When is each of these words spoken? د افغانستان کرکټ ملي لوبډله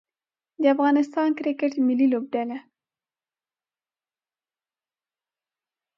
د 0.61 0.63
افغانستان 0.75 1.29
کرکټ 1.37 1.73
ملي 1.87 2.07
لوبډله 2.13 2.57